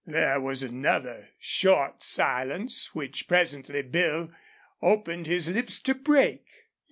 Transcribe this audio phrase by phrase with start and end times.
[0.07, 4.31] There was another short silence, which presently Bill
[4.81, 6.43] opened his lips to break.